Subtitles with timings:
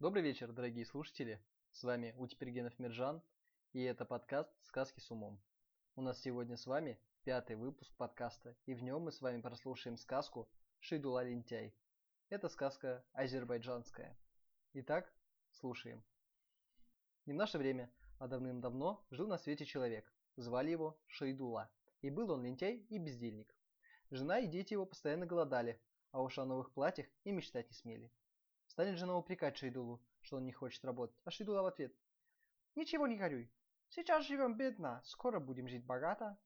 [0.00, 1.38] Добрый вечер, дорогие слушатели.
[1.72, 3.22] С вами Утипергенов Миржан,
[3.74, 5.38] и это подкаст «Сказки с умом».
[5.94, 9.98] У нас сегодня с вами пятый выпуск подкаста, и в нем мы с вами прослушаем
[9.98, 11.74] сказку «Шейдула лентяй».
[12.30, 14.18] Это сказка азербайджанская.
[14.72, 15.12] Итак,
[15.50, 16.02] слушаем.
[17.26, 20.10] Не в наше время, а давным-давно жил на свете человек.
[20.36, 21.70] Звали его Шейдула.
[22.00, 23.54] И был он лентяй и бездельник.
[24.10, 25.78] Жена и дети его постоянно голодали,
[26.10, 28.10] а уж о новых платьях и мечтать не смели.
[28.80, 31.94] Станет жена упрекать Шейдулу, что он не хочет работать, а Шейдула в ответ.
[32.76, 33.52] «Ничего не горюй.
[33.90, 36.38] Сейчас живем бедно, скоро будем жить богато».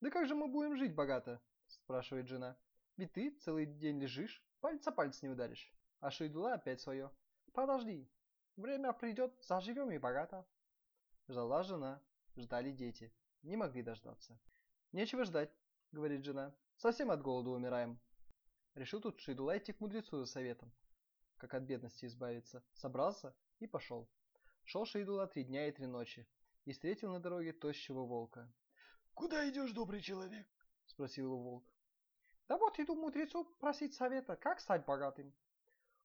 [0.00, 2.56] «Да как же мы будем жить богато?»– спрашивает жена.
[2.96, 5.74] «Ведь ты целый день лежишь, пальца пальц не ударишь».
[5.98, 7.10] А Шейдула опять свое.
[7.52, 8.08] «Подожди,
[8.54, 10.46] время придет, заживем и богато».
[11.26, 12.00] Ждала жена,
[12.36, 14.38] ждали дети, не могли дождаться.
[14.92, 15.52] «Нечего ждать»,—
[15.90, 17.98] говорит жена,— «совсем от голода умираем».
[18.76, 20.72] Решил тут Шейдула идти к мудрецу за советом,
[21.38, 22.62] как от бедности избавиться.
[22.74, 24.08] Собрался и пошел.
[24.64, 26.28] Шел Шейдула три дня и три ночи
[26.66, 28.52] и встретил на дороге тощего волка.
[29.14, 30.46] «Куда идешь, добрый человек?»—
[30.86, 31.72] спросил его волк.
[32.48, 35.32] «Да вот иду мудрецу просить совета, как стать богатым».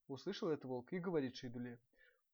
[0.08, 1.80] Услышал это волк и говорит Шейдуле.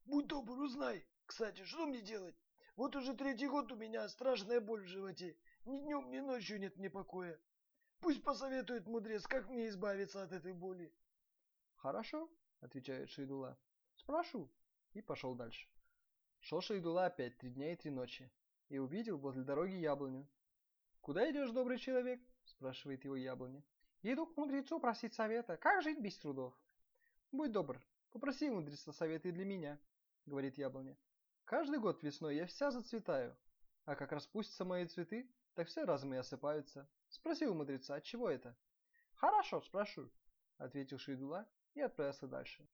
[0.05, 1.05] «Будь добр, узнай.
[1.25, 2.35] Кстати, что мне делать?
[2.75, 5.35] Вот уже третий год у меня страшная боль в животе.
[5.65, 7.39] Ни днем, ни ночью нет мне покоя.
[7.99, 10.93] Пусть посоветует мудрец, как мне избавиться от этой боли.
[11.75, 12.29] Хорошо,
[12.61, 13.57] отвечает Шейдула.
[13.95, 14.49] Спрошу.
[14.93, 15.67] И пошел дальше.
[16.39, 18.31] Шел Шейдула опять три дня и три ночи.
[18.69, 20.27] И увидел возле дороги яблоню.
[21.01, 22.21] Куда идешь, добрый человек?
[22.45, 23.63] Спрашивает его яблоня.
[24.01, 26.53] Иду к мудрецу просить совета, как жить без трудов.
[27.31, 29.79] Будь добр, попроси мудреца совета и для меня,
[30.25, 30.97] говорит яблоня.
[31.45, 33.35] Каждый год весной я вся зацветаю,
[33.85, 36.87] а как распустятся мои цветы, так все разом и осыпаются.
[37.09, 38.55] Спроси у мудреца, от чего это?
[39.15, 40.09] Хорошо, спрошу,
[40.57, 42.67] ответил Шейдула и отправился дальше.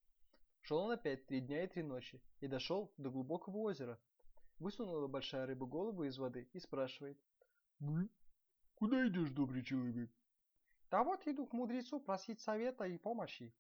[0.62, 4.00] Шел он опять три дня и три ночи и дошел до глубокого озера.
[4.58, 7.20] Высунула большая рыба голову из воды и спрашивает.
[7.80, 8.10] «Ну,
[8.76, 10.10] куда идешь, добрый человек?»
[10.90, 13.54] «Да вот иду к мудрецу просить совета и помощи».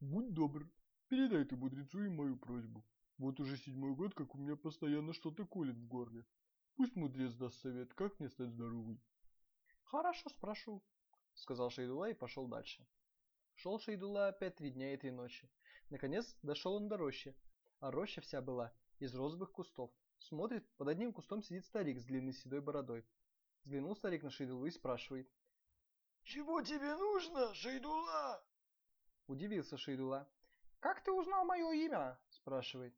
[0.00, 0.70] «Будь добр,
[1.08, 2.84] передай ты мудрецу и мою просьбу.
[3.18, 6.24] Вот уже седьмой год, как у меня постоянно что-то колет в горле.
[6.76, 9.00] Пусть мудрец даст совет, как мне стать здоровым.
[9.84, 10.82] Хорошо, спрошу,
[11.34, 12.86] сказал Шейдула и пошел дальше.
[13.56, 15.50] Шел Шейдула опять три дня и три ночи.
[15.88, 17.34] Наконец дошел он до рощи,
[17.80, 19.90] а роща вся была из розовых кустов.
[20.18, 23.06] Смотрит, под одним кустом сидит старик с длинной седой бородой.
[23.64, 25.28] Взглянул старик на Шейдулу и спрашивает.
[26.22, 28.44] «Чего тебе нужно, Шейдула?»
[29.26, 30.28] Удивился Шейдула.
[30.80, 32.94] «Как ты узнал мое имя?» спрашивает.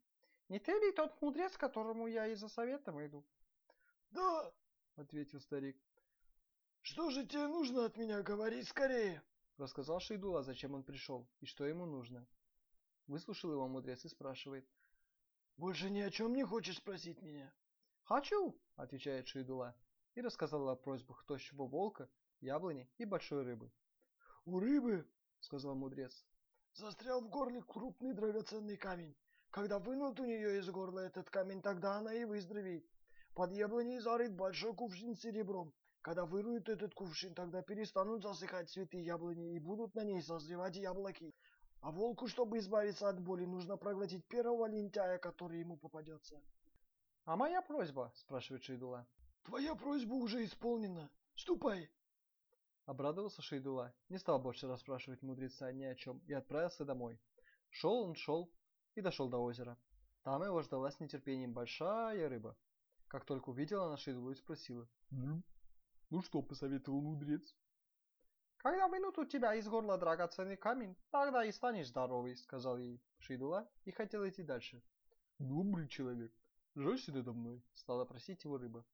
[0.48, 3.24] «Не ты ли тот мудрец, которому я и за советом иду?»
[4.10, 4.52] «Да»,—
[4.96, 5.80] ответил старик.
[6.82, 8.22] «Что же тебе нужно от меня?
[8.22, 9.22] Говори скорее!»
[9.58, 12.24] Рассказал Шейдула, зачем он пришел и что ему нужно.
[13.08, 14.64] Выслушал его мудрец и спрашивает.
[15.56, 17.52] «Больше ни о чем не хочешь спросить меня?»
[18.04, 19.74] «Хочу!»— отвечает Шейдула
[20.14, 22.08] и рассказал о просьбах тощего волка,
[22.40, 23.72] яблони и большой рыбы.
[24.44, 25.04] «У рыбы,—
[25.40, 26.24] сказал мудрец,—
[26.74, 29.16] застрял в горле крупный драгоценный камень.
[29.50, 32.88] Когда вынут у нее из горла этот камень, тогда она и выздоровеет.
[33.34, 35.74] Под яблоней зарыт большой кувшин с серебром.
[36.08, 41.34] Когда выруют этот кувшин, тогда перестанут засыхать цветы яблони и будут на ней созревать яблоки.
[41.82, 46.42] А волку, чтобы избавиться от боли, нужно проглотить первого лентяя, который ему попадется.—
[47.26, 49.06] А моя просьба?— спрашивает Шейдула.—
[49.42, 51.10] Твоя просьба уже исполнена.
[51.34, 51.90] Ступай.
[52.86, 57.20] Обрадовался Шейдула, не стал больше расспрашивать мудреца ни о чем и отправился домой.
[57.68, 58.50] Шел он, шел
[58.94, 59.76] и дошел до озера.
[60.22, 62.56] Там его ждала с нетерпением большая рыба.
[63.08, 64.88] Как только увидела она Шейдулу и спросила.
[65.10, 65.42] «Ну,
[66.10, 67.56] ну что посоветовал мудрец?»
[68.58, 73.70] «Когда вынут у тебя из горла драгоценный камень, тогда и станешь здоровый»,— сказал ей Шейдула
[73.84, 74.82] и хотел идти дальше.
[75.38, 76.32] «Добрый человек,
[76.74, 78.84] жалься надо мной»,— стала просить его рыба.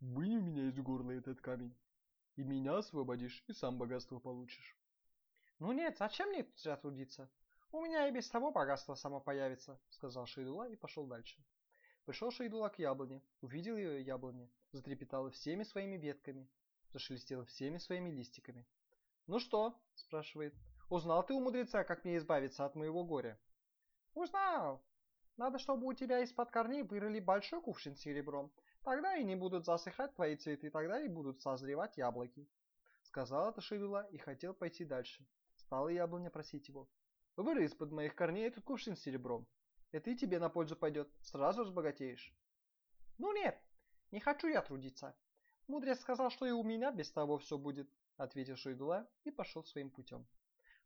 [0.00, 1.76] «Вынь у меня из горла этот камень,
[2.36, 4.76] и меня освободишь, и сам богатство получишь».
[5.58, 7.30] «Ну нет, зачем мне зря трудиться?
[7.72, 11.44] У меня и без того богатство само появится»,— сказал Шейдула и пошел дальше.
[12.06, 16.48] Пришел Шейдула к яблоне, увидел ее яблони, затрепетала всеми своими ветками,
[16.92, 18.66] зашелестела всеми своими листиками.
[19.26, 20.54] «Ну что?»– спрашивает.
[20.88, 23.38] «Узнал ты у мудреца, как мне избавиться от моего горя?»
[24.14, 24.84] «Узнал.
[25.36, 28.52] Надо, чтобы у тебя из-под корней вырыли большой кувшин с серебром.
[28.82, 32.48] Тогда и не будут засыхать твои цветы, тогда и будут созревать яблоки».
[33.02, 35.26] Сказал это Шейдула и хотел пойти дальше.
[35.56, 36.88] Стала яблоня просить его.
[37.36, 39.46] «Выры из-под моих корней этот кувшин с серебром.
[39.92, 42.32] Это и тебе на пользу пойдет, сразу разбогатеешь.
[43.18, 43.60] Ну нет,
[44.12, 45.16] не хочу я трудиться.
[45.70, 49.88] Мудрец сказал, что и у меня без того все будет, ответил Шейдула и пошел своим
[49.88, 50.26] путем.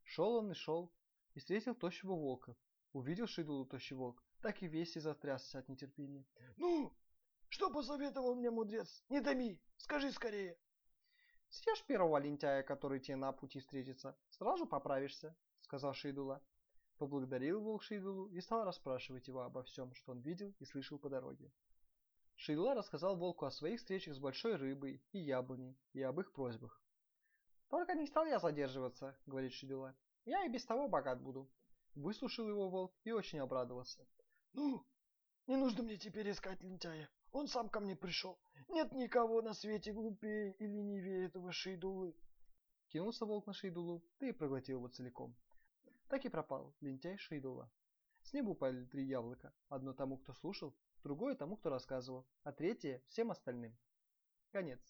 [0.03, 0.93] Шел он и шел,
[1.33, 2.55] и встретил тощего волка.
[2.93, 6.23] Увидел Шидулу тощий волк, так и весь и затрясся от нетерпения.
[6.57, 6.93] Ну,
[7.49, 9.03] что посоветовал мне мудрец?
[9.09, 10.55] Не томи, скажи скорее.
[11.49, 16.43] Съешь первого лентяя, который тебе на пути встретится, сразу поправишься, сказал Шейдула.
[16.99, 21.09] Поблагодарил волк Шейдулу и стал расспрашивать его обо всем, что он видел и слышал по
[21.09, 21.51] дороге.
[22.35, 26.81] Шейдула рассказал волку о своих встречах с большой рыбой и яблоней и об их просьбах.
[27.69, 29.95] «Только не стал я задерживаться»,— говорит Шейдула.
[30.25, 31.49] «Я и без того богат буду».
[31.95, 34.05] Выслушал его волк и очень обрадовался.
[34.53, 34.85] «Ну,
[35.47, 37.09] не нужно мне теперь искать лентяя.
[37.31, 38.37] Он сам ко мне пришел.
[38.69, 42.15] Нет никого на свете глупее и ленивее этого Шейдулы.
[42.89, 45.35] Кинулся волк на Шейдулу, да и проглотил его целиком.
[46.09, 47.71] Так и пропал лентяй Шейдула.
[48.23, 49.53] С неба упали три яблока.
[49.69, 50.75] Одно тому, кто слушал,
[51.05, 53.77] другое тому, кто рассказывал, а третье всем остальным.
[54.49, 54.81] Конец.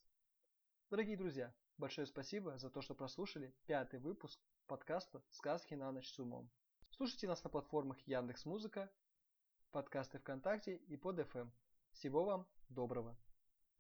[0.90, 6.18] Дорогие друзья, большое спасибо за то, что прослушали пятый выпуск подкаста «Сказки на ночь с
[6.18, 6.50] умом».
[6.90, 8.90] Слушайте нас на платформах Яндекс.Музыка,
[9.72, 11.52] подкасты ВКонтакте и под FM.
[11.92, 13.18] Всего вам доброго!